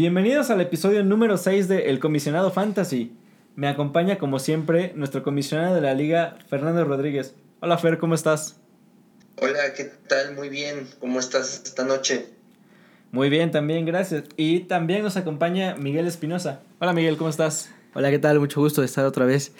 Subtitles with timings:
[0.00, 3.12] Bienvenidos al episodio número 6 de El Comisionado Fantasy.
[3.54, 7.34] Me acompaña como siempre nuestro comisionado de la liga, Fernando Rodríguez.
[7.60, 8.58] Hola Fer, ¿cómo estás?
[9.36, 10.34] Hola, ¿qué tal?
[10.34, 10.88] Muy bien.
[11.00, 12.30] ¿Cómo estás esta noche?
[13.12, 14.24] Muy bien, también, gracias.
[14.38, 16.62] Y también nos acompaña Miguel Espinosa.
[16.78, 17.70] Hola Miguel, ¿cómo estás?
[17.92, 18.40] Hola, ¿qué tal?
[18.40, 19.52] Mucho gusto de estar otra vez.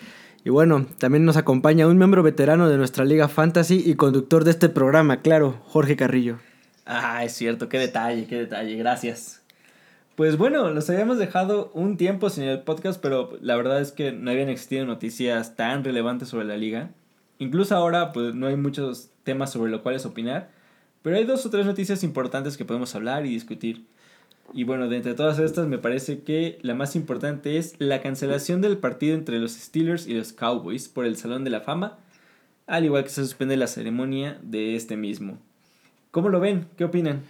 [0.42, 4.52] Y bueno, también nos acompaña un miembro veterano de nuestra Liga Fantasy y conductor de
[4.52, 6.38] este programa, claro, Jorge Carrillo.
[6.86, 9.39] Ah, es cierto, qué detalle, qué detalle, gracias.
[10.20, 14.12] Pues bueno, los habíamos dejado un tiempo sin el podcast, pero la verdad es que
[14.12, 16.90] no habían existido noticias tan relevantes sobre la liga.
[17.38, 20.50] Incluso ahora, pues no hay muchos temas sobre los cuales opinar,
[21.00, 23.86] pero hay dos o tres noticias importantes que podemos hablar y discutir.
[24.52, 28.60] Y bueno, de entre todas estas, me parece que la más importante es la cancelación
[28.60, 31.96] del partido entre los Steelers y los Cowboys por el Salón de la Fama,
[32.66, 35.38] al igual que se suspende la ceremonia de este mismo.
[36.10, 36.66] ¿Cómo lo ven?
[36.76, 37.22] ¿Qué opinan?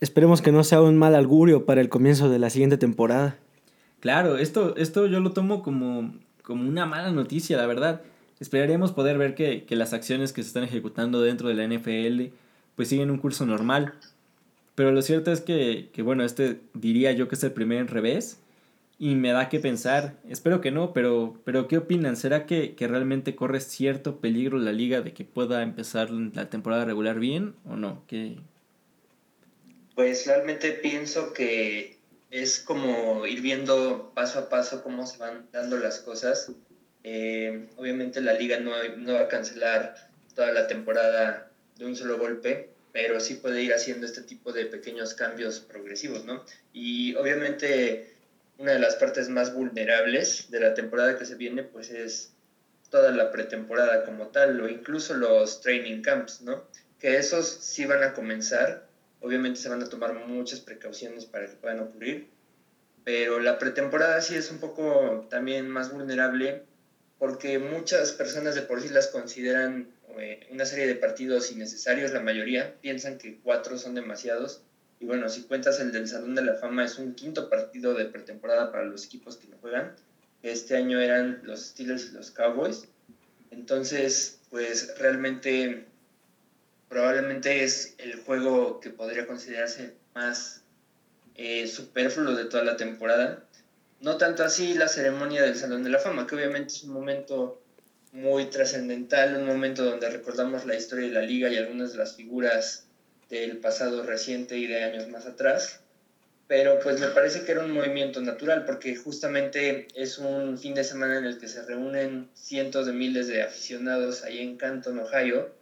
[0.00, 3.36] Esperemos que no sea un mal augurio para el comienzo de la siguiente temporada.
[4.00, 8.02] Claro, esto, esto yo lo tomo como, como una mala noticia, la verdad.
[8.38, 12.34] Esperaríamos poder ver que, las acciones que se están ejecutando dentro de la NFL
[12.74, 13.92] pues siguen un curso normal.
[14.74, 18.40] Pero lo cierto es que, que, bueno, este diría yo que es el primer revés.
[18.98, 22.16] Y me da que pensar, espero que no, pero, pero ¿qué opinan?
[22.16, 26.84] ¿Será que, que realmente corre cierto peligro la liga de que pueda empezar la temporada
[26.84, 28.02] regular bien o no?
[28.06, 28.36] ¿Qué,
[30.00, 31.98] pues realmente pienso que
[32.30, 36.50] es como ir viendo paso a paso cómo se van dando las cosas.
[37.04, 39.94] Eh, obviamente la liga no, no va a cancelar
[40.34, 44.64] toda la temporada de un solo golpe, pero sí puede ir haciendo este tipo de
[44.64, 46.46] pequeños cambios progresivos, ¿no?
[46.72, 48.14] Y obviamente
[48.56, 52.32] una de las partes más vulnerables de la temporada que se viene, pues es
[52.88, 56.64] toda la pretemporada como tal, o incluso los training camps, ¿no?
[56.98, 58.88] Que esos sí van a comenzar
[59.20, 62.28] Obviamente se van a tomar muchas precauciones para que puedan ocurrir,
[63.04, 66.62] pero la pretemporada sí es un poco también más vulnerable
[67.18, 69.88] porque muchas personas de por sí las consideran
[70.18, 74.62] eh, una serie de partidos innecesarios, la mayoría piensan que cuatro son demasiados.
[74.98, 78.06] Y bueno, si cuentas el del Salón de la Fama, es un quinto partido de
[78.06, 79.94] pretemporada para los equipos que lo juegan.
[80.42, 82.88] Este año eran los Steelers y los Cowboys.
[83.50, 85.86] Entonces, pues realmente
[86.90, 90.62] probablemente es el juego que podría considerarse más
[91.36, 93.44] eh, superfluo de toda la temporada.
[94.00, 97.62] No tanto así la ceremonia del Salón de la Fama, que obviamente es un momento
[98.12, 102.16] muy trascendental, un momento donde recordamos la historia de la liga y algunas de las
[102.16, 102.86] figuras
[103.28, 105.80] del pasado reciente y de años más atrás.
[106.48, 110.82] Pero pues me parece que era un movimiento natural porque justamente es un fin de
[110.82, 115.59] semana en el que se reúnen cientos de miles de aficionados ahí en Canton, Ohio,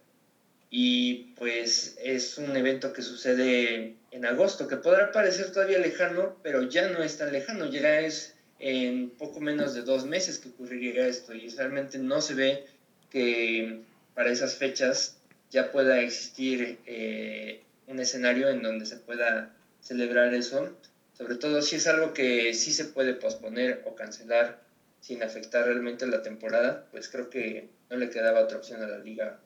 [0.69, 6.63] y pues es un evento que sucede en agosto, que podrá parecer todavía lejano, pero
[6.63, 11.07] ya no es tan lejano, ya es en poco menos de dos meses que ocurriría
[11.07, 12.65] esto y realmente no se ve
[13.09, 13.81] que
[14.13, 15.15] para esas fechas
[15.49, 19.51] ya pueda existir eh, un escenario en donde se pueda
[19.81, 20.75] celebrar eso,
[21.17, 24.59] sobre todo si es algo que sí se puede posponer o cancelar
[24.99, 28.97] sin afectar realmente la temporada, pues creo que no le quedaba otra opción a la
[28.97, 29.39] liga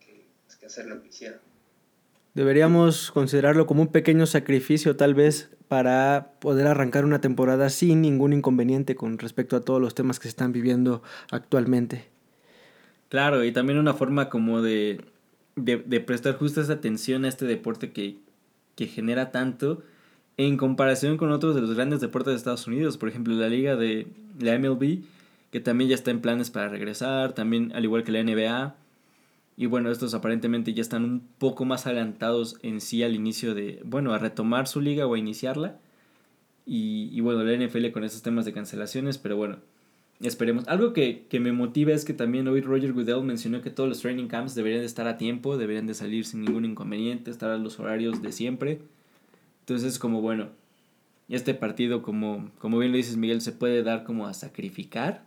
[0.49, 1.39] que que hacer lo que hicieron.
[2.33, 8.33] Deberíamos considerarlo como un pequeño sacrificio tal vez para poder arrancar una temporada sin ningún
[8.33, 12.05] inconveniente con respecto a todos los temas que se están viviendo actualmente.
[13.09, 15.01] Claro, y también una forma como de,
[15.55, 18.17] de, prestar justo esa atención a este deporte que,
[18.75, 19.83] que genera tanto
[20.37, 23.75] en comparación con otros de los grandes deportes de Estados Unidos, por ejemplo la liga
[23.75, 24.07] de
[24.39, 25.03] la MLB,
[25.51, 28.75] que también ya está en planes para regresar, también al igual que la NBA,
[29.55, 33.81] y bueno, estos aparentemente ya están un poco más adelantados en sí al inicio de,
[33.85, 35.79] bueno, a retomar su liga o a iniciarla.
[36.65, 39.57] Y, y bueno, la NFL con esos temas de cancelaciones, pero bueno,
[40.21, 40.67] esperemos.
[40.67, 43.99] Algo que, que, me motiva es que también hoy Roger Goodell mencionó que todos los
[43.99, 47.57] training camps deberían de estar a tiempo, deberían de salir sin ningún inconveniente, estar a
[47.57, 48.79] los horarios de siempre.
[49.59, 50.49] Entonces, como bueno,
[51.29, 55.25] este partido, como, como bien lo dices Miguel, se puede dar como a sacrificar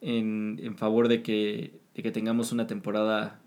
[0.00, 3.41] en, en favor de que, de que tengamos una temporada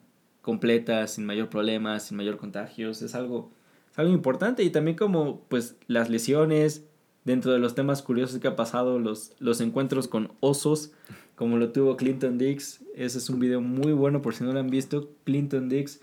[0.45, 3.51] completa, sin mayor problema, sin mayor contagios, es algo,
[3.95, 4.61] algo importante.
[4.63, 6.85] Y también como pues las lesiones,
[7.23, 10.91] dentro de los temas curiosos que ha pasado, los, los encuentros con osos,
[11.35, 14.59] como lo tuvo Clinton Dix, ese es un video muy bueno por si no lo
[14.59, 15.99] han visto, Clinton Dix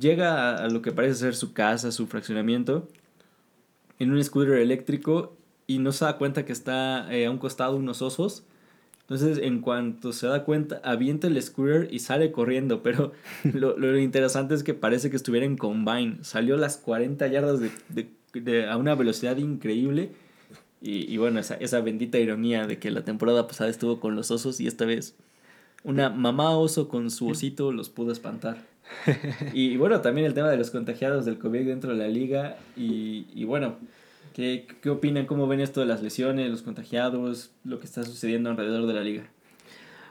[0.00, 2.88] llega a, lo que parece ser su casa, su fraccionamiento,
[3.98, 5.36] en un scooter eléctrico
[5.66, 8.44] y no se da cuenta que está eh, a un costado unos osos
[9.08, 12.82] entonces, en cuanto se da cuenta, avienta el scooter y sale corriendo.
[12.82, 13.12] Pero
[13.44, 16.18] lo, lo interesante es que parece que estuviera en combine.
[16.22, 20.10] Salió las 40 yardas de, de, a una velocidad increíble.
[20.82, 24.32] Y, y bueno, esa, esa bendita ironía de que la temporada pasada estuvo con los
[24.32, 25.14] osos y esta vez
[25.84, 28.56] una mamá oso con su osito los pudo espantar.
[29.52, 32.56] Y, bueno, también el tema de los contagiados del COVID dentro de la liga.
[32.76, 33.76] Y, y bueno,
[34.36, 35.24] ¿qué, ¿qué opinan?
[35.24, 39.00] ¿Cómo ven esto de las lesiones, los contagiados, lo que está sucediendo alrededor de la
[39.00, 39.30] liga?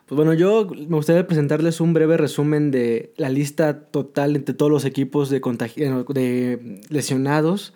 [0.07, 4.71] Pues bueno, yo me gustaría presentarles un breve resumen de la lista total entre todos
[4.71, 7.75] los equipos de, de lesionados.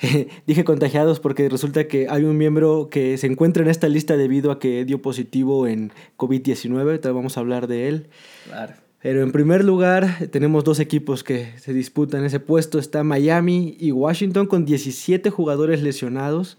[0.46, 4.50] Dije contagiados porque resulta que hay un miembro que se encuentra en esta lista debido
[4.50, 6.80] a que dio positivo en COVID-19.
[6.80, 8.08] Entonces vamos a hablar de él.
[8.46, 8.83] Claro.
[9.04, 12.78] Pero en primer lugar tenemos dos equipos que se disputan ese puesto.
[12.78, 16.56] Está Miami y Washington con 17 jugadores lesionados.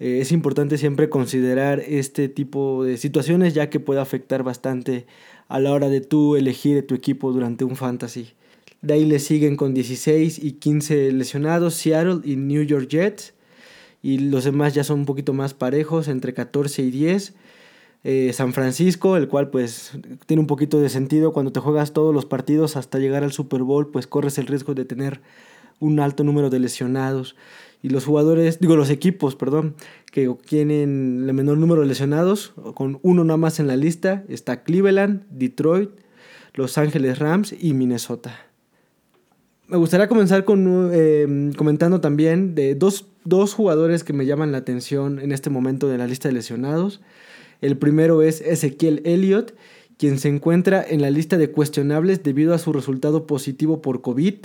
[0.00, 5.06] Eh, es importante siempre considerar este tipo de situaciones ya que puede afectar bastante
[5.46, 8.30] a la hora de tú elegir tu equipo durante un fantasy.
[8.82, 13.32] De ahí le siguen con 16 y 15 lesionados Seattle y New York Jets.
[14.02, 17.32] Y los demás ya son un poquito más parejos, entre 14 y 10.
[18.02, 19.92] Eh, San Francisco, el cual pues
[20.24, 23.62] tiene un poquito de sentido cuando te juegas todos los partidos hasta llegar al Super
[23.62, 25.20] Bowl, pues corres el riesgo de tener
[25.80, 27.36] un alto número de lesionados
[27.82, 29.74] y los jugadores, digo los equipos, perdón,
[30.12, 34.62] que tienen el menor número de lesionados, con uno nada más en la lista, está
[34.62, 35.90] Cleveland, Detroit,
[36.54, 38.38] Los Ángeles Rams y Minnesota.
[39.68, 44.58] Me gustaría comenzar con, eh, comentando también de dos, dos jugadores que me llaman la
[44.58, 47.00] atención en este momento de la lista de lesionados.
[47.60, 49.54] El primero es Ezequiel Elliott,
[49.96, 54.36] quien se encuentra en la lista de cuestionables debido a su resultado positivo por COVID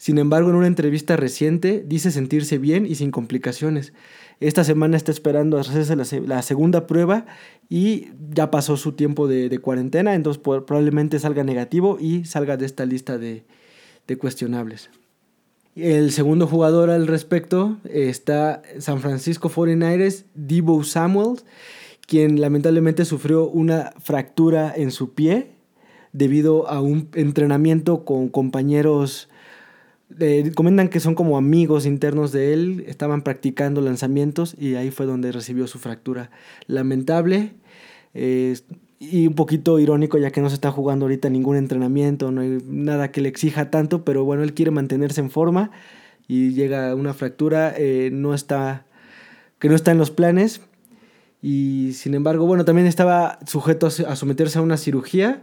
[0.00, 3.92] sin embargo, en una entrevista reciente dice sentirse bien y sin complicaciones.
[4.40, 7.26] Esta semana está esperando hacerse la, segunda prueba
[7.68, 12.86] y ya pasó su tiempo de, cuarentena, entonces probablemente salga negativo y salga de esta
[12.86, 13.44] lista de,
[14.06, 14.88] de cuestionables.
[15.76, 21.44] El segundo jugador al respecto está San Francisco 49ers, Debo Samuels,
[22.10, 25.52] quien lamentablemente sufrió una fractura en su pie
[26.12, 29.28] debido a un entrenamiento con compañeros
[30.56, 35.30] comentan que son como amigos internos de él, estaban practicando lanzamientos y ahí fue donde
[35.30, 36.32] recibió su fractura.
[36.66, 37.52] Lamentable
[38.12, 42.58] y un poquito irónico ya que no se está jugando ahorita ningún entrenamiento, no hay
[42.66, 45.70] nada que le exija tanto, pero bueno, él quiere mantenerse en forma
[46.26, 48.84] y llega una fractura, eh, no está,
[49.60, 50.60] que no está en los planes
[51.42, 55.42] y sin embargo, bueno, también estaba sujeto a someterse a una cirugía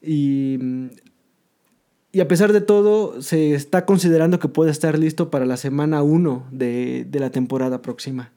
[0.00, 0.58] y
[2.10, 6.02] y a pesar de todo, se está considerando que puede estar listo para la semana
[6.02, 8.32] 1 de, la temporada próxima.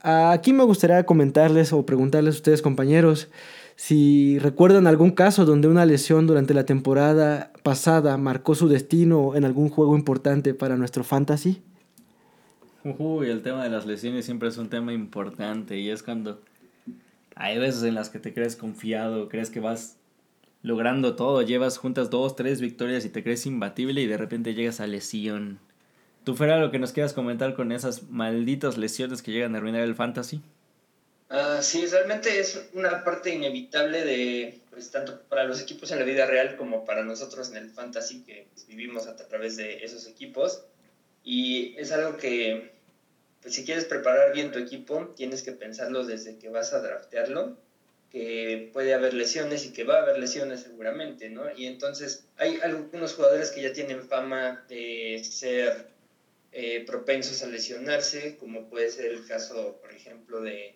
[0.00, 3.28] Aquí me gustaría comentarles o preguntarles a ustedes, compañeros,
[3.74, 9.44] si recuerdan algún caso donde una lesión durante la temporada pasada marcó su destino en
[9.44, 11.62] algún juego importante para nuestro fantasy.
[12.84, 16.40] Uy, el tema de las lesiones siempre es un tema importante y es cuando
[17.36, 19.96] hay veces en las que te crees confiado, crees que vas
[20.62, 24.80] logrando todo, llevas juntas dos, tres victorias y te crees imbatible y de repente llegas
[24.80, 25.58] a lesión.
[26.24, 29.82] ¿Tú fuera lo que nos quieras comentar con esas malditas lesiones que llegan a arruinar
[29.82, 30.40] el fantasy?
[31.30, 36.04] Uh, sí, realmente es una parte inevitable de, pues, tanto para los equipos en la
[36.04, 40.64] vida real como para nosotros en el fantasy que vivimos a través de esos equipos.
[41.24, 42.72] Y es algo que,
[43.40, 47.56] pues, si quieres preparar bien tu equipo, tienes que pensarlo desde que vas a draftearlo
[48.12, 51.50] que puede haber lesiones y que va a haber lesiones seguramente, ¿no?
[51.56, 55.86] Y entonces hay algunos jugadores que ya tienen fama de ser
[56.52, 60.74] eh, propensos a lesionarse, como puede ser el caso, por ejemplo, de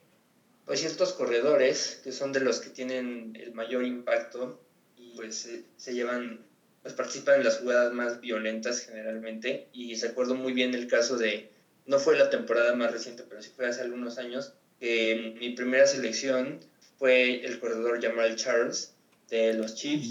[0.65, 4.59] pues, ciertos corredores, que son de los que tienen el mayor impacto
[4.97, 6.46] y pues se llevan,
[6.87, 9.67] pues participan en las jugadas más violentas generalmente.
[9.73, 11.51] Y recuerdo muy bien el caso de,
[11.85, 15.85] no fue la temporada más reciente, pero sí fue hace algunos años, que mi primera
[15.89, 16.61] selección
[16.97, 18.95] fue el corredor Jamal Charles
[19.29, 20.07] de los Chiefs.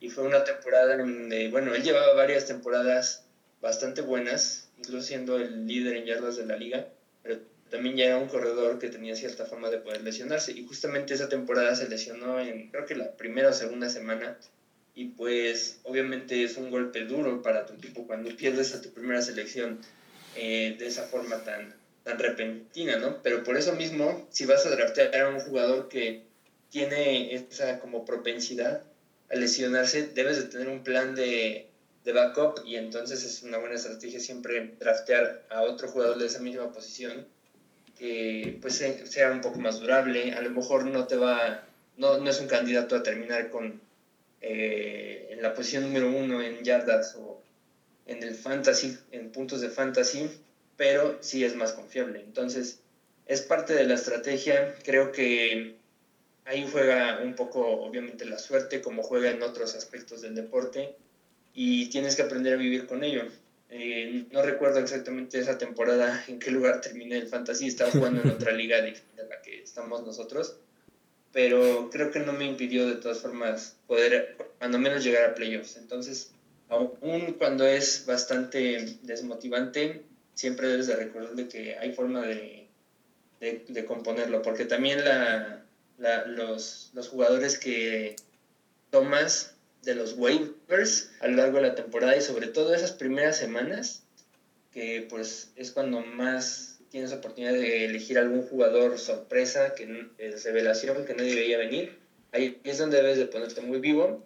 [0.00, 0.10] Y...
[0.10, 3.24] fue una temporada donde, bueno, él llevaba varias temporadas
[3.62, 6.86] bastante buenas, incluso siendo el líder en yardas de la liga,
[7.22, 7.38] pero
[7.70, 10.52] también ya era un corredor que tenía cierta forma de poder lesionarse.
[10.52, 14.36] Y justamente esa temporada se lesionó en, creo que la primera o segunda semana.
[15.00, 19.22] Y pues obviamente es un golpe duro para tu equipo cuando pierdes a tu primera
[19.22, 19.80] selección
[20.36, 23.22] eh, de esa forma tan, tan repentina, ¿no?
[23.22, 26.20] Pero por eso mismo, si vas a draftear a un jugador que
[26.68, 28.82] tiene esa como propensidad
[29.30, 31.66] a lesionarse, debes de tener un plan de,
[32.04, 36.40] de backup y entonces es una buena estrategia siempre draftear a otro jugador de esa
[36.40, 37.24] misma posición
[37.96, 41.64] que pues sea un poco más durable, a lo mejor no te va,
[41.96, 43.80] no, no es un candidato a terminar con
[44.40, 47.40] eh, en la posición número uno en yardas o
[48.06, 50.28] en el fantasy, en puntos de fantasy,
[50.76, 52.20] pero sí es más confiable.
[52.20, 52.80] Entonces,
[53.26, 54.74] es parte de la estrategia.
[54.82, 55.76] Creo que
[56.44, 60.96] ahí juega un poco, obviamente, la suerte, como juega en otros aspectos del deporte,
[61.54, 63.24] y tienes que aprender a vivir con ello.
[63.68, 68.30] Eh, no recuerdo exactamente esa temporada en qué lugar terminé el fantasy, estaba jugando en
[68.30, 68.96] otra liga de
[69.28, 70.56] la que estamos nosotros,
[71.32, 75.76] pero creo que no me impidió de todas formas poder, cuando menos, llegar a playoffs.
[75.76, 76.32] Entonces,
[76.68, 80.02] aún cuando es bastante desmotivante,
[80.34, 82.68] siempre debes de recordar de que hay forma de,
[83.40, 85.64] de, componerlo, porque también la,
[85.98, 88.16] la, los, los jugadores que
[88.90, 93.38] tomas de los waivers a lo largo de la temporada y sobre todo esas primeras
[93.38, 94.02] semanas,
[94.72, 101.04] que pues es cuando más tienes oportunidad de elegir algún jugador sorpresa, que es revelación,
[101.06, 101.98] que nadie veía venir.
[102.32, 104.24] Ahí es donde debes de ponerte muy vivo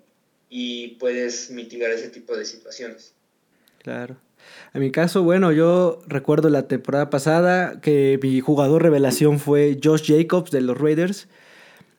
[0.48, 3.14] y puedes mitigar ese tipo de situaciones.
[3.78, 4.16] Claro.
[4.72, 10.06] En mi caso, bueno, yo recuerdo la temporada pasada que mi jugador revelación fue Josh
[10.06, 11.28] Jacobs de los Raiders.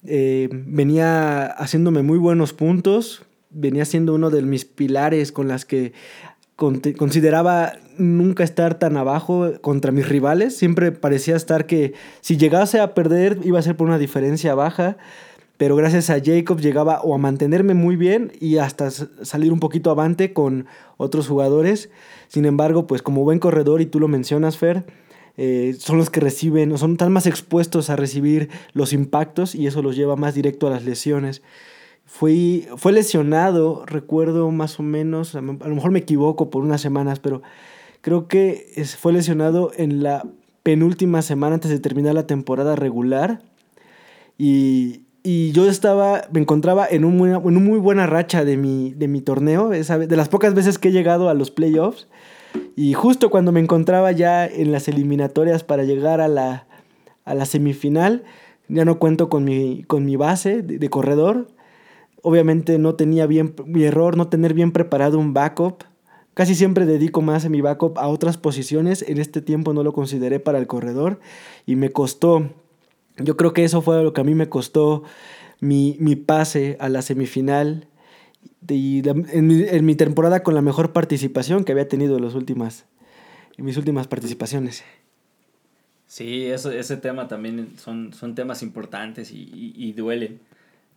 [0.03, 5.93] Eh, venía haciéndome muy buenos puntos, venía siendo uno de mis pilares con las que
[6.55, 10.57] consideraba nunca estar tan abajo contra mis rivales.
[10.57, 14.97] Siempre parecía estar que si llegase a perder iba a ser por una diferencia baja.
[15.57, 19.89] Pero gracias a Jacobs llegaba o a mantenerme muy bien y hasta salir un poquito
[19.89, 20.65] avante con
[20.97, 21.89] otros jugadores.
[22.27, 24.83] Sin embargo, pues como buen corredor, y tú lo mencionas, Fer,
[25.37, 29.67] eh, son los que reciben, o son tan más expuestos a recibir los impactos y
[29.67, 31.41] eso los lleva más directo a las lesiones.
[32.05, 37.19] Fui, fue lesionado, recuerdo más o menos, a lo mejor me equivoco por unas semanas,
[37.19, 37.41] pero
[38.01, 40.23] creo que fue lesionado en la
[40.61, 43.41] penúltima semana antes de terminar la temporada regular.
[44.37, 45.01] Y,
[45.53, 49.21] yo estaba, me encontraba en, un, en una muy buena racha de mi, de mi
[49.21, 52.07] torneo, de las pocas veces que he llegado a los playoffs.
[52.75, 56.67] Y justo cuando me encontraba ya en las eliminatorias para llegar a la,
[57.25, 58.23] a la semifinal,
[58.67, 61.47] ya no cuento con mi, con mi base de corredor,
[62.27, 65.83] Obviamente no tenía bien, mi error, no tener bien preparado un backup.
[66.33, 69.05] Casi siempre dedico más a mi backup a otras posiciones.
[69.07, 71.19] En este tiempo no lo consideré para el corredor
[71.67, 72.49] y me costó.
[73.17, 75.03] Yo creo que eso fue lo que a mí me costó
[75.59, 77.89] mi, mi pase a la semifinal
[78.67, 82.85] y en, mi, en, mi, temporada con la mejor participación que había tenido en, últimas,
[83.55, 84.83] en mis últimas participaciones.
[86.07, 90.39] Sí, eso, ese tema también son, son temas importantes y, y, y duelen.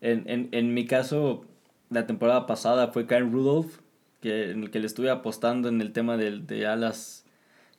[0.01, 1.45] En, en, en mi caso,
[1.91, 3.79] la temporada pasada fue Kyle Rudolph,
[4.21, 7.25] que, en el que le estuve apostando en el tema de, de alas,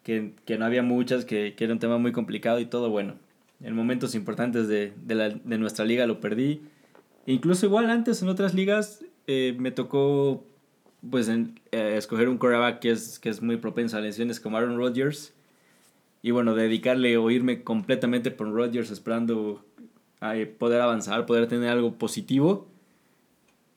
[0.03, 2.89] que, que, no había muchas, que, que, era un tema muy complicado y todo.
[2.89, 3.15] Bueno,
[3.61, 6.61] en momentos importantes de, de, la, de nuestra liga lo perdí.
[7.25, 10.43] Incluso igual antes en otras ligas eh, me tocó
[11.09, 14.57] pues en, eh, escoger un quarterback que es, que es muy propenso a lesiones como
[14.57, 15.33] Aaron Rodgers.
[16.21, 19.63] Y bueno, dedicarle o irme completamente por Rodgers esperando
[20.57, 22.67] poder avanzar, poder tener algo positivo.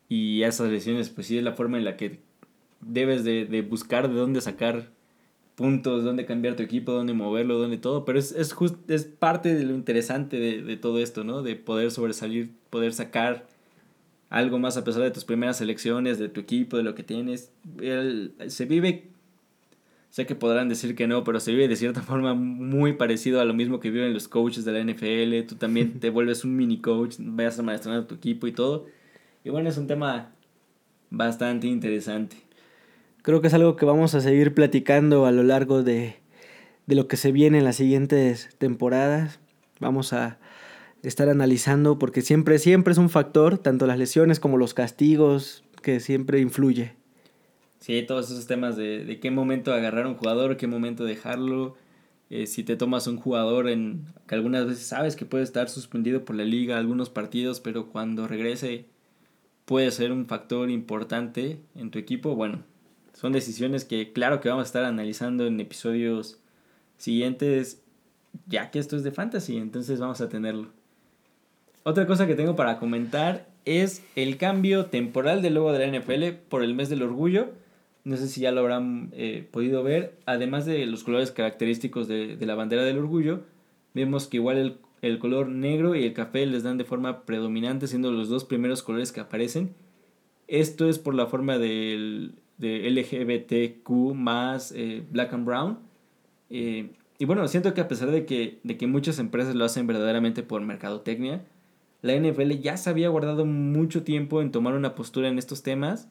[0.09, 2.21] Y esas lesiones, pues sí es la forma en la que
[2.81, 4.91] debes de, de buscar de dónde sacar
[5.55, 8.05] puntos, dónde cambiar tu equipo, dónde moverlo, dónde todo.
[8.05, 11.43] Pero es, es, just, es parte de lo interesante de, de, todo esto, ¿no?
[11.43, 13.47] De poder sobresalir, poder sacar
[14.29, 17.53] algo más a pesar de tus primeras elecciones, de tu equipo, de lo que tienes.
[17.81, 19.12] El, se vive
[20.13, 23.47] Sé que podrán decir que no, pero se vive de cierta forma muy parecido a
[23.47, 25.49] lo mismo que viven los coaches de la NFL.
[25.49, 28.85] Tú también te vuelves un mini coach, vayas a tu equipo y todo.
[29.43, 30.31] Y bueno, es un tema
[31.09, 32.37] bastante interesante.
[33.23, 36.17] Creo que es algo que vamos a seguir platicando a lo largo de,
[36.87, 39.41] de lo que se viene en las siguientes temporadas.
[39.81, 40.39] Vamos a
[41.03, 46.01] estar analizando porque siempre, siempre es un factor, tanto las lesiones como los castigos, que
[46.01, 47.02] siempre influye.
[47.83, 51.77] Sí, todos esos temas de, de qué momento agarrar a un jugador, qué momento dejarlo.
[52.31, 56.25] Eh, si te tomas un jugador en que algunas veces sabes que puede estar suspendido
[56.25, 58.87] por la liga algunos partidos, pero cuando regrese
[59.65, 62.37] puede ser un factor importante en tu equipo.
[62.37, 62.63] Bueno,
[63.15, 66.39] son decisiones que claro que vamos a estar analizando en episodios
[66.99, 67.83] siguientes,
[68.47, 70.69] ya que esto es de fantasy, entonces vamos a tenerlo.
[71.83, 76.39] Otra cosa que tengo para comentar es el cambio temporal del logo de la NFL
[76.49, 77.61] por el mes del orgullo.
[78.05, 80.19] No sé si ya lo habrán eh, podido ver.
[80.27, 83.43] Además de los colores característicos de, de, la bandera del orgullo,
[83.95, 87.87] vemos que igual el, el, color negro y el café les dan de forma predominante,
[87.87, 89.75] siendo los dos primeros colores que aparecen.
[90.49, 95.79] Esto es por la forma del, de LGBTQ más eh, black and brown.
[96.51, 99.87] Eh, y bueno, siento que a pesar de que, de que muchas empresas lo hacen
[99.87, 101.45] verdaderamente por mercadotecnia,
[102.03, 106.09] la NFL ya se había guardado mucho tiempo en tomar una postura en estos temas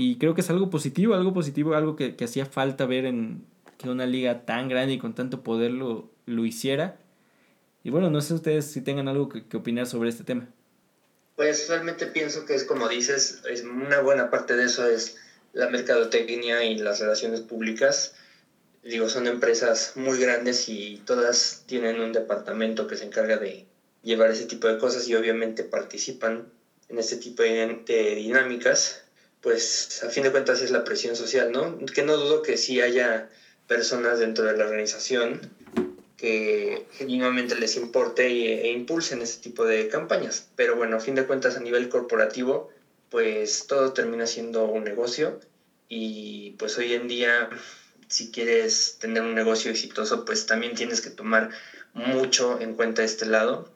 [0.00, 3.44] y creo que es algo positivo, algo positivo, algo que, que hacía falta ver en,
[3.78, 6.96] que una liga tan grande y con tanto poder lo, lo hiciera.
[7.82, 10.48] Y bueno, no sé ustedes si tengan algo que, opinar sobre este tema.
[11.34, 15.16] Pues realmente pienso que es como dices, es una buena parte de eso es
[15.52, 18.14] la mercadotecnia y las relaciones públicas.
[18.84, 23.66] Digo, son empresas muy grandes y todas tienen un departamento que se encarga de
[24.04, 26.46] llevar ese tipo de cosas y obviamente participan
[26.88, 29.04] en este tipo de, dinámicas,
[29.40, 31.76] pues a fin de cuentas es la presión social, ¿no?
[31.86, 33.28] Que no dudo que sí haya
[33.66, 35.52] personas dentro de la organización
[36.16, 40.48] que genuinamente les importe e, impulsen ese tipo de campañas.
[40.56, 42.68] Pero bueno, a fin de cuentas a nivel corporativo,
[43.08, 45.38] pues todo termina siendo un negocio
[45.88, 47.48] y pues hoy en día
[48.08, 51.50] si quieres tener un negocio exitoso, pues también tienes que tomar
[51.92, 53.70] mucho en cuenta este lado.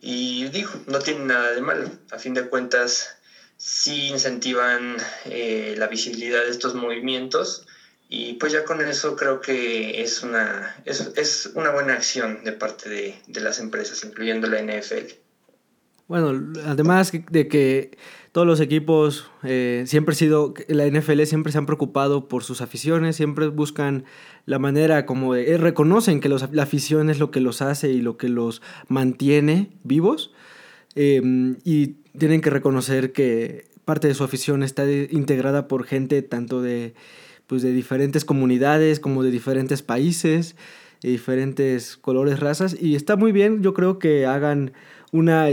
[0.00, 1.90] Y digo, no tiene nada de malo.
[2.10, 3.17] A fin de cuentas,
[3.58, 4.96] sí incentivan
[5.26, 7.66] eh, la visibilidad de estos movimientos
[8.08, 12.52] y pues ya con eso creo que es una, es, es una buena acción de
[12.52, 15.12] parte de, de las empresas, incluyendo la NFL.
[16.06, 17.98] Bueno, además de que
[18.32, 22.62] todos los equipos eh, siempre ha sido, la NFL siempre se han preocupado por sus
[22.62, 24.04] aficiones, siempre buscan
[24.46, 27.90] la manera como de, eh, reconocen que los, la afición es lo que los hace
[27.90, 30.32] y lo que los mantiene vivos
[30.94, 36.60] em, y tienen que reconocer que parte de su afición está integrada por gente tanto
[36.60, 36.94] de,
[37.46, 40.56] pues de diferentes comunidades como de diferentes países,
[41.02, 42.76] de diferentes colores, razas.
[42.80, 44.72] Y está muy bien, yo creo que hagan
[45.12, 45.48] una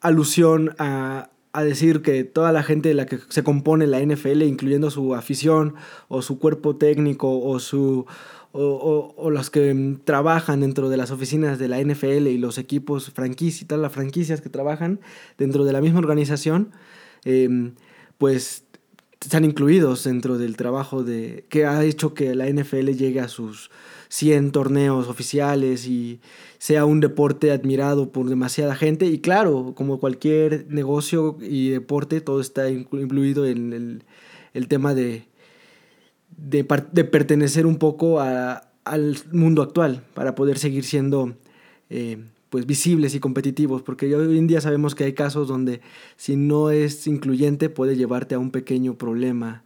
[0.00, 1.28] alusión a,
[1.64, 5.74] decir que toda la gente de la que se compone la NFL, incluyendo su afición
[6.08, 8.06] o su cuerpo técnico o, su,
[8.52, 13.62] o, los que trabajan dentro de las oficinas de la NFL y los equipos franquicias
[13.62, 15.00] y todas las franquicias que trabajan
[15.38, 16.70] dentro de la misma organización,
[17.24, 17.74] em,
[18.18, 18.64] pues
[19.20, 23.70] están incluidos dentro del trabajo de, que ha hecho que la NFL llegue a sus
[24.08, 26.20] 100 torneos oficiales y
[26.58, 29.06] sea un deporte admirado por demasiada gente.
[29.06, 34.02] Y claro, como cualquier negocio y deporte, todo está incluido en
[34.52, 35.24] el, tema de,
[36.36, 41.34] de, pertenecer un poco al mundo actual para poder seguir siendo
[41.90, 42.18] eh,
[42.50, 45.80] pues visibles y competitivos, porque hoy en día sabemos que hay casos donde
[46.16, 49.62] si no es incluyente puede llevarte a un pequeño problema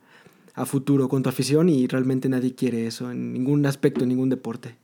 [0.54, 4.30] a futuro con tu afición y realmente nadie quiere eso en ningún aspecto, en ningún
[4.30, 4.76] deporte.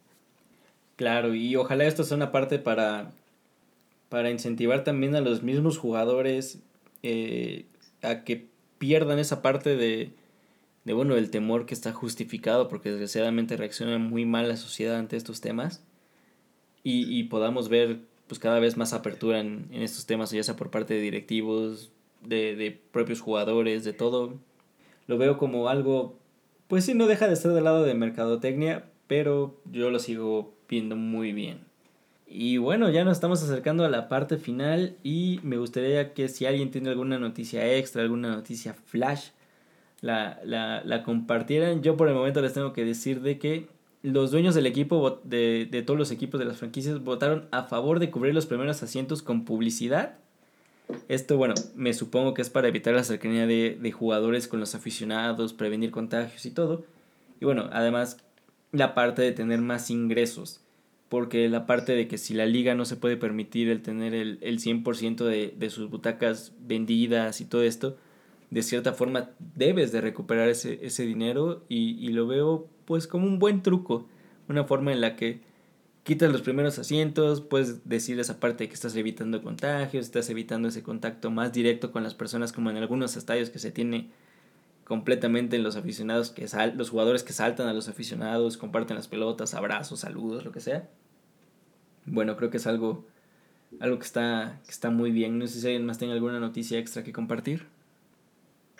[0.96, 3.12] Claro, y ojalá esto sea una parte para,
[4.08, 6.58] para incentivar también a los mismos jugadores
[7.02, 7.64] eh,
[8.02, 8.46] a que
[8.78, 10.10] pierdan esa parte de,
[10.84, 15.16] de, bueno, el temor que está justificado, porque desgraciadamente reacciona muy mal la sociedad ante
[15.16, 15.84] estos temas,
[16.82, 20.70] y, y podamos ver pues cada vez más apertura en, estos temas, ya sea por
[20.70, 21.92] parte de directivos,
[22.22, 24.38] de, de propios jugadores, de todo
[25.06, 26.18] lo veo como algo,
[26.68, 30.96] pues sí, no deja de estar del lado de mercadotecnia, pero yo lo sigo viendo
[30.96, 31.66] muy bien.
[32.26, 36.46] Y bueno, ya nos estamos acercando a la parte final y me gustaría que si
[36.46, 39.32] alguien tiene alguna noticia extra, alguna noticia flash,
[40.02, 41.82] la, la, la compartieran.
[41.82, 43.68] Yo por el momento les tengo que decir de que
[44.02, 47.98] los dueños del equipo, de, de todos los equipos de las franquicias, votaron a favor
[48.00, 50.18] de cubrir los primeros asientos con publicidad
[51.08, 54.74] esto, bueno, me supongo que es para evitar la cercanía de, de jugadores con los
[54.74, 56.84] aficionados, prevenir contagios y todo.
[57.40, 58.18] Y bueno, además
[58.72, 60.60] la parte de tener más ingresos.
[61.08, 64.38] Porque la parte de que si la liga no se puede permitir el tener el,
[64.40, 67.98] el 100% de, de sus butacas vendidas y todo esto,
[68.52, 73.26] de cierta forma debes de recuperar ese, ese dinero y, y lo veo pues como
[73.26, 74.06] un buen truco.
[74.46, 75.40] Una forma en la que
[76.02, 80.68] quitas los primeros asientos, puedes decir esa parte de que estás evitando contagios, estás evitando
[80.68, 84.10] ese contacto más directo con las personas como en algunos estadios que se tiene
[84.84, 89.08] completamente en los aficionados que sal, los jugadores que saltan a los aficionados, comparten las
[89.08, 90.90] pelotas, abrazos, saludos, lo que sea.
[92.04, 93.06] Bueno, creo que es algo
[93.80, 95.38] algo que está que está muy bien.
[95.38, 97.71] No sé si alguien más tiene alguna noticia extra que compartir.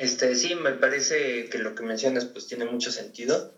[0.03, 3.53] Este, sí, me parece que lo que mencionas pues tiene mucho sentido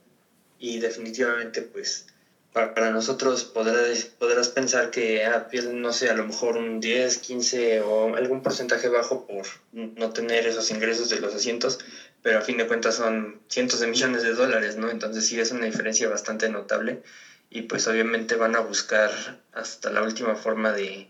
[0.59, 2.07] y definitivamente pues
[2.53, 7.81] para, nosotros podrás, podrás pensar que ah, no sé, a lo mejor un 10, 15
[7.81, 11.79] o algún porcentaje bajo por no tener esos ingresos de los asientos,
[12.21, 14.91] pero a fin de cuentas son cientos de millones de dólares, ¿no?
[14.91, 17.01] Entonces sí es una diferencia bastante notable
[17.49, 21.09] y pues obviamente van a buscar hasta la última forma de,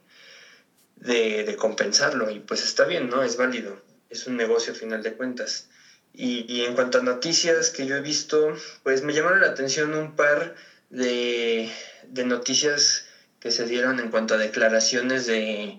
[0.96, 3.24] de, de compensarlo y pues está bien, ¿no?
[3.24, 3.80] Es válido,
[4.14, 5.68] es un negocio a final de cuentas.
[6.12, 9.94] Y, y en cuanto a noticias que yo he visto, pues me llamaron la atención
[9.94, 10.54] un par
[10.88, 11.68] de,
[12.24, 13.04] noticias
[13.40, 15.78] que se dieron en cuanto a declaraciones de,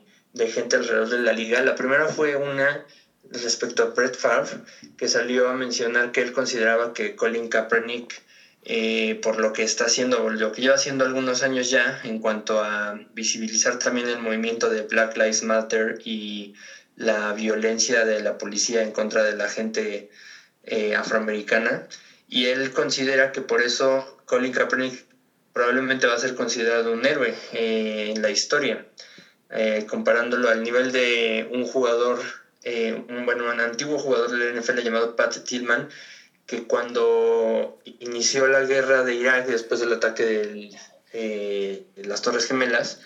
[0.53, 1.61] gente alrededor de la liga.
[1.61, 2.85] La primera fue una
[3.23, 4.59] respecto a Brett Favre,
[4.97, 8.21] que salió a mencionar que él consideraba que Colin Kaepernick
[8.67, 12.59] eh, por lo que está haciendo, lo que lleva haciendo algunos años ya en cuanto
[12.59, 16.53] a visibilizar también el movimiento de Black Lives Matter y
[16.95, 20.09] la violencia de la policía en contra de la gente
[20.63, 21.87] eh, afroamericana.
[22.27, 25.05] Y él considera que por eso Colin Kaepernick
[25.53, 28.85] probablemente va a ser considerado un héroe eh, en la historia,
[29.87, 32.19] comparándolo al nivel de un jugador,
[32.65, 35.87] un, bueno, un antiguo jugador del NFL llamado Pat Tillman,
[36.45, 40.69] que cuando inició la guerra de Irak después del ataque
[41.13, 42.99] eh, de las Torres Gemelas,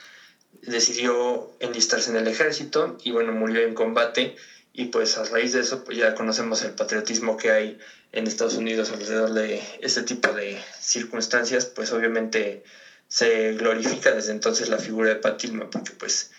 [0.61, 4.35] decidió enlistarse en el ejército y bueno, murió en combate
[4.73, 7.77] y pues a raíz de eso pues ya conocemos el patriotismo que hay
[8.11, 12.61] en Estados Unidos alrededor de este tipo de circunstancias, pues obviamente
[13.07, 16.29] se glorifica desde entonces la figura de Pat porque pues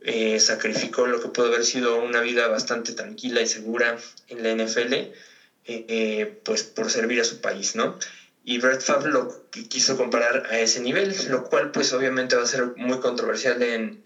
[0.00, 4.50] eh, sacrificó lo que pudo haber sido una vida bastante tranquila y segura en la
[4.50, 5.10] NFL
[5.64, 7.96] eh, pues por servir a su país, ¿no?
[8.50, 9.28] Y Favre lo
[9.68, 14.00] quiso comparar a ese nivel, lo cual pues obviamente va a ser muy controversial en,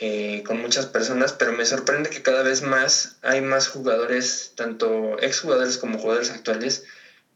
[0.00, 5.16] eh, con muchas personas, pero me sorprende que cada vez más hay más jugadores, tanto
[5.20, 6.82] exjugadores como jugadores actuales,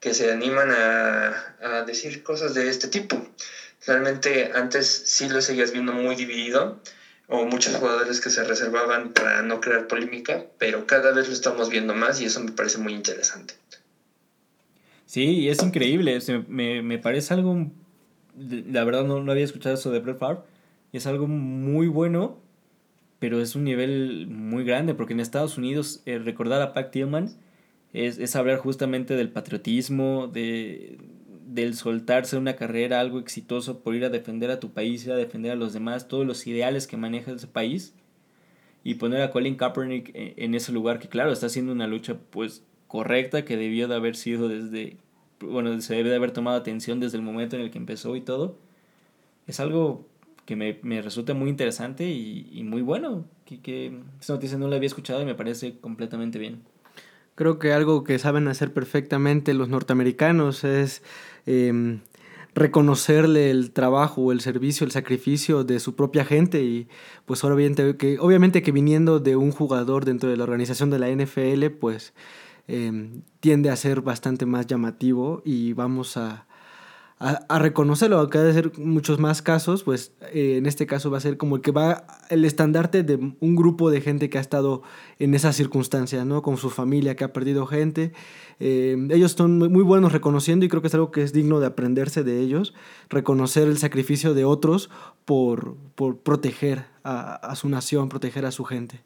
[0.01, 3.25] que se animan a, a decir cosas de este tipo.
[3.87, 6.77] Realmente antes sí lo seguías viendo muy dividido,
[7.29, 11.69] o muchos jugadores que se reservaban para no crear polémica, pero cada vez lo estamos
[11.69, 13.62] viendo más y eso me parece muy interesante.
[15.13, 17.71] Sí, es increíble, me, me, parece algo,
[18.35, 20.41] la verdad no, no, había escuchado eso de Brett Favre,
[20.91, 22.39] y es algo muy bueno,
[23.19, 27.29] pero es un nivel muy grande, porque en Estados Unidos eh, recordar a Pat Tillman
[27.93, 30.97] es, es hablar justamente del patriotismo, de,
[31.47, 35.17] del soltarse una carrera, algo exitoso por ir a defender a tu país, ir a
[35.17, 37.95] defender a los demás, todos los ideales que maneja ese país
[38.83, 42.17] y poner a Colin Kaepernick e, en ese lugar que claro, está haciendo una lucha
[42.31, 44.99] pues correcta que debió de haber sido desde,
[45.43, 48.21] bueno, se debe de haber tomado atención desde el momento en el que empezó y
[48.21, 48.57] todo.
[49.47, 50.07] Es algo
[50.45, 54.69] que me, me resulta muy interesante y, y muy bueno, que, que esta noticia no
[54.69, 56.63] la había escuchado y me parece completamente bien.
[57.35, 61.03] Creo que algo que saben hacer perfectamente los norteamericanos es
[61.47, 61.99] eh,
[62.55, 66.89] reconocerle el trabajo, el servicio, el sacrificio de su propia gente y
[67.25, 71.09] pues obviamente que, obviamente que viniendo de un jugador dentro de la organización de la
[71.09, 72.13] NFL pues
[72.69, 76.47] em, tiende a ser bastante más llamativo y vamos a,
[77.23, 81.19] a, reconocerlo, aunque ha de ser muchos más casos, pues eh, en este caso va
[81.19, 84.41] a ser como el que va el estandarte de un grupo de gente que ha
[84.41, 84.83] estado
[85.21, 86.43] en esas circunstancias, ¿no?
[86.43, 88.13] Con su familia que ha perdido gente.
[88.59, 91.67] Eh, ellos son muy buenos reconociendo y creo que es algo que es digno de
[91.67, 92.75] aprenderse de ellos,
[93.09, 94.91] reconocer el sacrificio de otros
[95.25, 99.01] por, por proteger a, a su nación, proteger a su gente.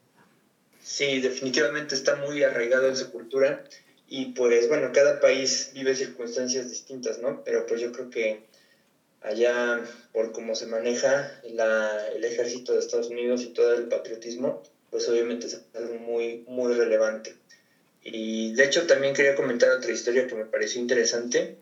[0.86, 3.64] Sí, definitivamente está muy arraigado en su cultura
[4.06, 7.42] y pues bueno, cada país vive circunstancias distintas, ¿no?
[7.44, 8.40] Pero pues yo creo que
[9.20, 14.62] allá, por cómo se maneja la, el ejército de Estados Unidos y todo el patriotismo,
[14.88, 17.34] pues obviamente es algo muy, muy relevante.
[18.04, 21.56] Y de hecho también quería comentar otra historia que me pareció interesante,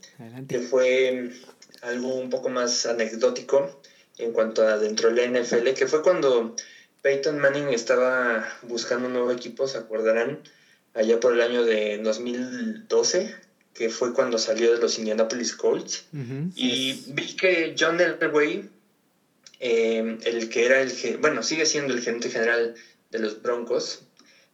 [0.46, 1.30] que fue
[1.80, 3.80] algo un poco más anecdótico
[4.18, 6.54] en cuanto a dentro de la NFL, que fue cuando
[7.04, 10.40] Peyton Manning estaba buscando un nuevo equipo, se acordarán,
[10.94, 13.34] allá por el año de 2012,
[13.74, 16.06] que fue cuando salió de los Indianapolis Colts.
[16.54, 18.70] y vi que John Elway,
[19.60, 22.74] eh, el que era el, bueno, sigue siendo el gerente general
[23.10, 24.00] de los Broncos,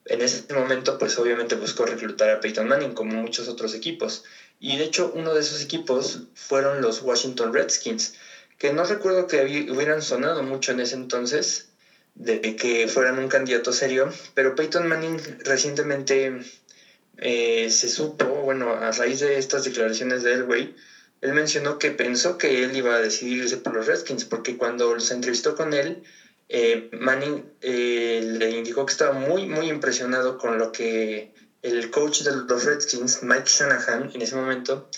[0.06, 4.24] en ese momento pues obviamente buscó reclutar a Peyton Manning como muchos otros equipos.
[4.58, 8.12] Y de hecho uno de esos equipos fueron los Washington Redskins,
[8.58, 11.69] que no recuerdo que hubieran sonado mucho en ese entonces,
[12.14, 16.42] de que fueran un candidato serio, pero Peyton Manning recientemente
[17.18, 20.74] eh, se supo, bueno, a raíz de estas declaraciones de Elway,
[21.20, 25.14] él mencionó que pensó que él iba a decidirse por los Redskins, porque cuando se
[25.14, 26.00] entrevistó con él,
[26.48, 31.30] eh, Manning eh, le indicó que estaba muy, muy impresionado con lo que
[31.62, 34.88] el coach de los Redskins, Mike Shanahan, en ese momento,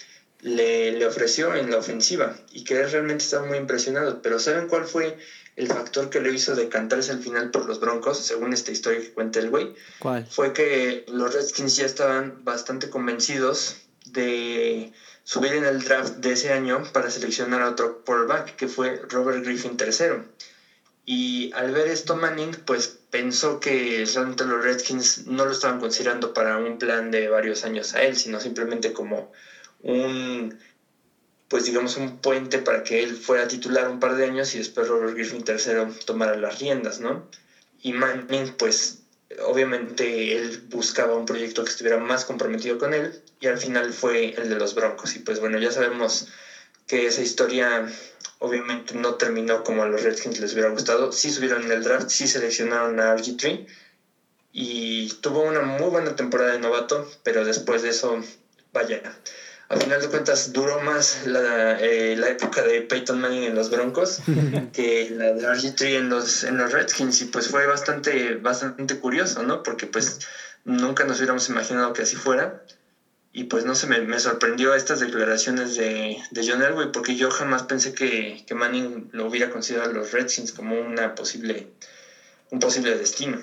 [0.40, 4.20] le, le ofreció en la ofensiva y que él realmente estaba muy impresionado.
[4.22, 5.16] Pero ¿saben cuál fue
[5.62, 9.10] el factor que le hizo decantarse al final por los Broncos, según esta historia que
[9.12, 10.26] cuenta el güey, ¿Cuál?
[10.28, 14.90] fue que los Redskins ya estaban bastante convencidos de
[15.24, 19.44] subir en el draft de ese año para seleccionar a otro quarterback, que fue Robert
[19.44, 20.24] Griffin III.
[21.04, 26.32] Y al ver esto Manning, pues pensó que realmente los Redskins no lo estaban considerando
[26.32, 29.30] para un plan de varios años a él, sino simplemente como
[29.80, 30.54] un
[31.52, 34.88] pues digamos un puente para que él fuera titular un par de años y después
[34.88, 37.26] Robert Griffin III tomara las riendas, ¿no?
[37.82, 38.96] Y Manning pues
[39.44, 44.32] obviamente él buscaba un proyecto que estuviera más comprometido con él y al final fue
[44.34, 45.14] el de los Broncos.
[45.14, 46.24] Y pues bueno, ya sabemos
[46.86, 47.86] que esa historia
[48.38, 51.12] obviamente no terminó como a los Redskins les hubiera gustado.
[51.12, 53.62] Sí subieron en el draft, sí seleccionaron a RG3
[54.52, 58.22] y tuvo una muy buena temporada de novato, pero después de eso,
[58.72, 59.02] vaya,
[59.72, 63.70] a final de cuentas duró más la, eh, la época de Peyton Manning en los
[63.70, 64.20] Broncos
[64.72, 69.42] que la de RG3 en los, en los Redskins y pues fue bastante, bastante curioso,
[69.42, 69.62] ¿no?
[69.62, 70.20] Porque pues
[70.64, 72.64] nunca nos hubiéramos imaginado que así fuera
[73.32, 77.30] y pues no sé, me, me sorprendió estas declaraciones de, de, John Elway porque yo
[77.30, 81.68] jamás pensé que, que Manning lo hubiera considerado a los Redskins como una posible,
[82.50, 83.38] un posible destino.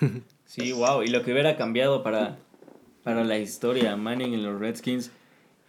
[0.46, 2.36] Sí, wow, y lo que hubiera cambiado para,
[3.02, 5.10] para la historia Manning en los Redskins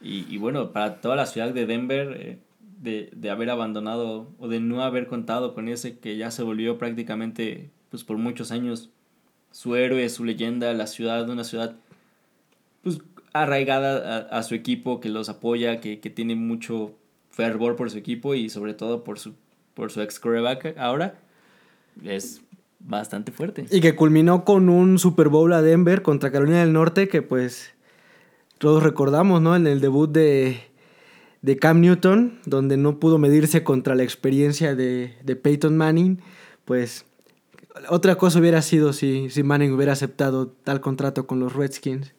[0.02, 2.40] y, y bueno, para toda la ciudad de Denver, eh,
[2.82, 6.78] de, de, haber abandonado o de no haber contado con ese que ya se volvió
[6.78, 8.90] prácticamente, pues por muchos años,
[9.52, 11.76] su héroe, su leyenda, la ciudad, una ciudad,
[12.84, 13.00] pues
[13.34, 16.94] arraigada a, su equipo, que los apoya, que, que, tiene mucho
[17.32, 19.34] fervor por su equipo y sobre todo por su,
[19.74, 21.20] por su ex quarterback ahora,
[22.04, 22.42] es
[22.80, 23.66] bastante fuerte.
[23.72, 27.75] Y que culminó con un Super Bowl a Denver contra Carolina del Norte que pues
[28.58, 29.56] todos recordamos, ¿no?
[29.56, 30.62] En el debut de,
[31.42, 36.22] de Cam Newton, donde no pudo medirse contra la experiencia de, de Peyton Manning,
[36.66, 37.06] pues
[37.90, 42.14] otra cosa hubiera sido si, si Manning hubiera aceptado tal contrato con los Redskins.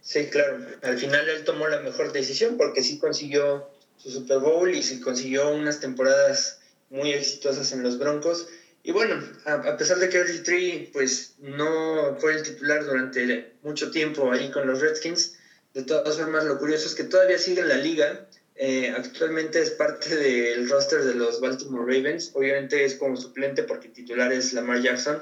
[0.00, 0.58] Sí, claro.
[0.82, 5.00] Al final él tomó la mejor decisión porque sí consiguió su Super Bowl y sí
[5.00, 6.60] consiguió unas temporadas
[6.90, 8.46] muy exitosas en los Broncos.
[8.86, 14.30] Y bueno, a, pesar de que RG3 pues no fue el titular durante mucho tiempo
[14.30, 15.38] ahí con los Redskins,
[15.72, 18.28] de todas formas lo curioso es que todavía sigue en la liga.
[18.56, 22.30] Eh, actualmente es parte del roster de los Baltimore Ravens.
[22.34, 25.18] Obviamente es como suplente porque titular es Lamar Jackson,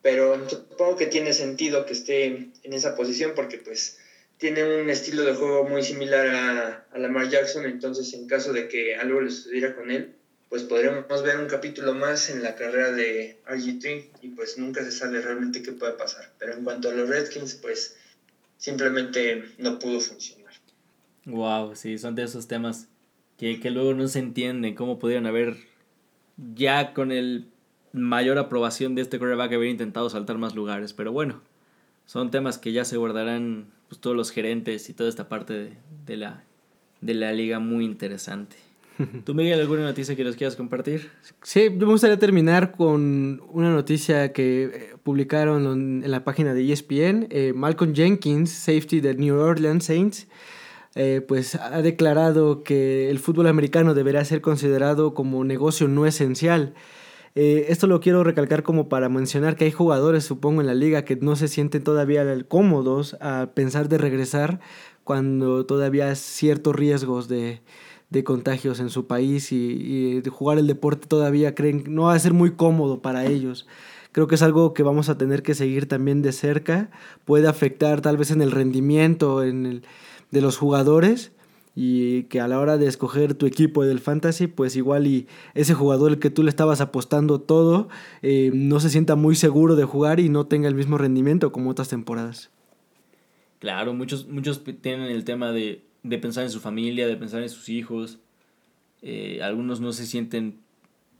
[0.00, 3.98] pero supongo que tiene sentido que esté en esa posición porque pues
[4.38, 8.68] tiene un estilo de juego muy similar a, a Lamar Jackson, entonces en caso de
[8.68, 10.16] que algo le sucediera con él,
[10.52, 14.92] pues podremos ver un capítulo más en la carrera de RG3 y pues nunca se
[14.92, 16.30] sabe realmente qué puede pasar.
[16.38, 17.96] Pero en cuanto a los Redskins, pues
[18.58, 20.52] simplemente no pudo funcionar.
[21.24, 22.88] Wow, sí, son de esos temas
[23.38, 25.56] que, que luego no se entienden cómo pudieron haber
[26.36, 27.48] ya con el
[27.94, 31.40] mayor aprobación de este quarterback haber intentado saltar más lugares, pero bueno,
[32.04, 36.16] son temas que ya se guardarán pues, todos los gerentes y toda esta parte de,
[36.18, 36.44] la,
[37.00, 38.58] de la liga muy interesante.
[39.24, 41.10] ¿Tú, Miguel, alguna noticia que nos quieras compartir?
[41.42, 47.26] Sí, me gustaría terminar con una noticia que eh, publicaron en la página de ESPN.
[47.30, 50.28] Eh, Malcolm Jenkins, safety de New Orleans Saints,
[50.94, 56.74] eh, pues ha declarado que el fútbol americano deberá ser considerado como negocio no esencial.
[57.34, 61.16] Esto lo quiero recalcar como para mencionar que hay jugadores, supongo, en la liga que
[61.16, 64.60] no se sienten todavía cómodos a pensar de regresar
[65.02, 67.62] cuando todavía hay ciertos riesgos de,
[68.12, 72.18] de contagios en su país y, y, jugar el deporte todavía creen no va a
[72.18, 73.66] ser muy cómodo para ellos.
[74.12, 76.90] Creo que es algo que vamos a tener que seguir también de cerca.
[77.24, 79.82] Puede afectar tal vez en el rendimiento en el,
[80.30, 81.32] de los jugadores
[81.74, 85.72] y que a la hora de escoger tu equipo del fantasy, pues igual y ese
[85.72, 87.88] jugador el que tú le estabas apostando todo,
[88.20, 91.70] eh, no se sienta muy seguro de jugar y no tenga el mismo rendimiento como
[91.70, 92.50] otras temporadas.
[93.58, 97.48] Claro, muchos, muchos tienen el tema de, de pensar en su familia, de pensar en
[97.48, 98.18] sus hijos.
[99.02, 100.58] Eh, algunos no se sienten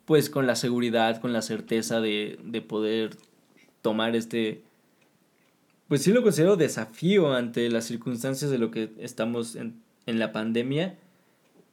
[0.04, 3.16] pues con la seguridad, con la certeza de, de poder
[3.82, 4.62] tomar este,
[5.88, 10.32] pues sí lo considero desafío ante las circunstancias de lo que estamos en, en la
[10.32, 10.96] pandemia.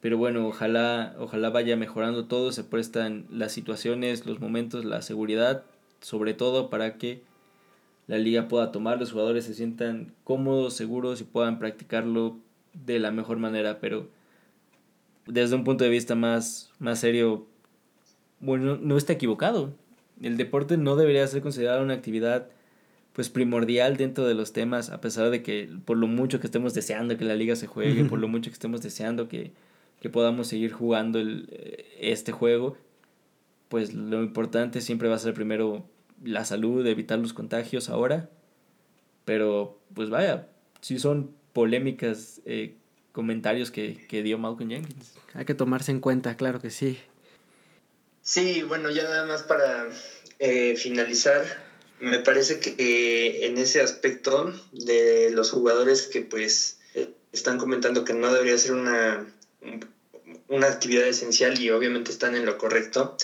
[0.00, 5.64] Pero bueno, ojalá, ojalá vaya mejorando todo, se prestan las situaciones, los momentos, la seguridad,
[6.00, 7.22] sobre todo para que
[8.06, 12.38] la liga pueda tomar, los jugadores se sientan cómodos, seguros y puedan practicarlo
[12.72, 14.08] de la mejor manera, pero
[15.26, 17.46] desde un punto de vista más, más serio,
[18.40, 19.74] bueno, no está equivocado.
[20.20, 22.48] El deporte no debería ser considerado una actividad
[23.12, 26.74] pues primordial dentro de los temas, a pesar de que por lo mucho que estemos
[26.74, 29.52] deseando que la liga se juegue, por lo mucho que estemos deseando que,
[30.00, 31.48] que podamos seguir jugando el,
[31.98, 32.76] este juego,
[33.68, 35.84] pues lo importante siempre va a ser primero
[36.22, 38.30] la salud, evitar los contagios ahora,
[39.24, 40.48] pero pues vaya,
[40.80, 42.74] si son polémicas eh,
[43.12, 45.14] comentarios que, que dio Malcolm Jenkins.
[45.34, 46.98] Hay que tomarse en cuenta, claro que sí.
[48.22, 49.88] Sí, bueno, ya nada más para
[50.38, 51.44] eh, finalizar,
[52.00, 58.04] me parece que eh, en ese aspecto de los jugadores que pues eh, están comentando
[58.04, 59.26] que no debería ser una,
[60.48, 63.16] una actividad esencial y obviamente están en lo correcto,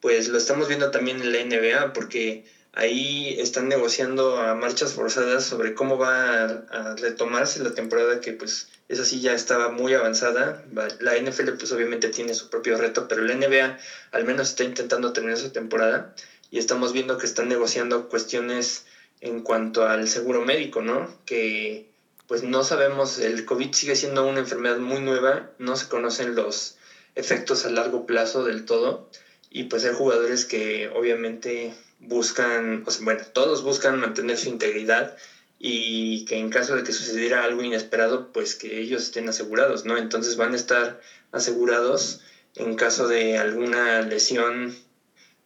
[0.00, 5.44] pues lo estamos viendo también en la NBA porque ahí están negociando a marchas forzadas
[5.44, 10.62] sobre cómo va a, retomarse la temporada que pues esa sí ya estaba muy avanzada.
[10.98, 13.76] La NFL pues obviamente tiene su propio reto, pero la NBA
[14.10, 16.12] al menos está intentando terminar su temporada
[16.50, 18.84] y estamos viendo que están negociando cuestiones
[19.20, 21.14] en cuanto al seguro médico, ¿no?
[21.24, 21.86] Que
[22.26, 26.76] pues no sabemos, el COVID sigue siendo una enfermedad muy nueva, no se conocen los
[27.14, 29.06] efectos a largo plazo del todo
[29.50, 35.16] y pues hay jugadores que obviamente buscan, o sea, bueno, todos buscan mantener su integridad
[35.58, 39.96] y que en caso de que sucediera algo inesperado, pues que ellos estén asegurados, ¿no?
[39.96, 42.20] Entonces van a estar asegurados
[42.56, 44.74] en caso de alguna lesión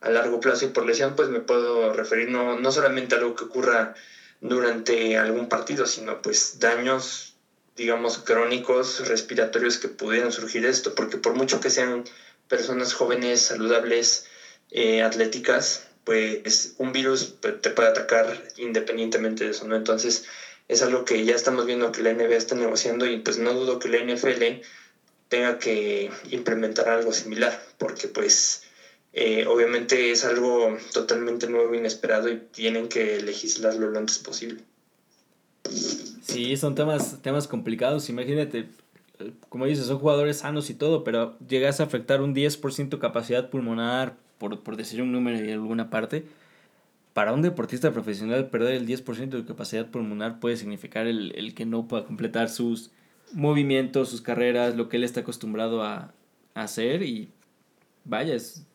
[0.01, 3.35] a largo plazo y por lesión pues me puedo referir no, no solamente a algo
[3.35, 3.95] que ocurra
[4.41, 7.37] durante algún partido, sino pues daños,
[7.77, 12.05] digamos, crónicos, respiratorios que pudieran surgir esto, porque por mucho que sean
[12.49, 14.27] personas jóvenes, saludables,
[14.71, 19.75] eh, atléticas, pues un virus te puede atacar independientemente de eso, ¿no?
[19.75, 20.25] Entonces
[20.69, 23.81] es algo que ya estamos viendo que la NBA está negociando y pues no dudo
[23.81, 24.63] que la NFL
[25.29, 28.63] tenga que implementar algo similar, porque pues
[29.13, 34.63] eh, obviamente es algo totalmente nuevo, inesperado y tienen que legislarlo lo antes posible.
[36.23, 38.09] Sí, son temas, temas complicados.
[38.11, 38.69] Imagínate,
[39.49, 44.15] como dices, son jugadores sanos y todo, pero llegas a afectar un 10% capacidad pulmonar,
[44.39, 46.27] por, por decir un número en alguna parte.
[47.13, 51.65] Para un deportista profesional, perder el 10% de capacidad pulmonar puede significar el, el que
[51.65, 52.91] no pueda completar sus
[53.33, 56.13] movimientos, sus carreras, lo que él está acostumbrado a,
[56.55, 57.03] a hacer.
[57.03, 57.31] Y
[58.05, 58.67] vaya, es,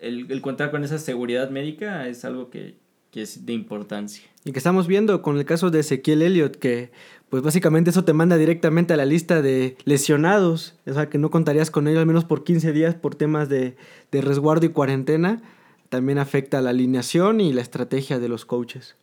[0.00, 2.76] el, contar con esa seguridad médica es algo que,
[3.14, 4.22] es de importancia.
[4.44, 6.92] Y que estamos viendo con el caso de Ezequiel Elliott, que
[7.30, 11.30] pues básicamente eso te manda directamente a la lista de lesionados, o sea que no
[11.30, 13.76] contarías con ello al menos por 15 días por temas de,
[14.10, 15.42] resguardo y cuarentena,
[15.90, 18.96] también afecta a la alineación y la estrategia de los coaches.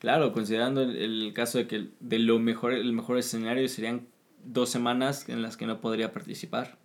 [0.00, 4.06] Claro, considerando el, caso de que de lo mejor, el mejor escenario serían
[4.44, 6.78] dos semanas en las que no podría participar.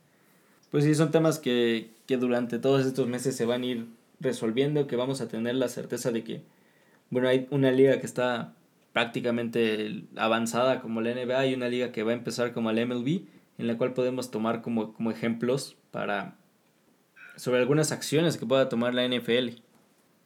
[0.70, 3.88] Pues sí, son temas que, que durante todos estos meses se van a ir
[4.20, 6.42] resolviendo, que vamos a tener la certeza de que,
[7.10, 8.54] bueno, hay una liga que está
[8.96, 13.24] prácticamente avanzada como la NBA y una liga que va a empezar como la MLB,
[13.58, 16.38] en la cual podemos tomar como, como ejemplos para
[17.36, 19.60] sobre algunas acciones que pueda tomar la NFL.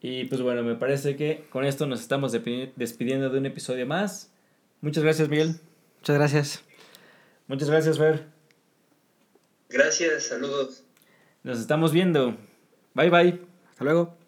[0.01, 4.31] Y pues bueno, me parece que con esto nos estamos despidiendo de un episodio más.
[4.81, 5.55] Muchas gracias, Miguel.
[6.01, 6.63] Muchas gracias.
[7.47, 8.27] Muchas gracias, Fer.
[9.69, 10.83] Gracias, saludos.
[11.41, 12.37] Nos estamos viendo.
[12.93, 13.41] Bye bye.
[13.71, 14.18] Hasta luego.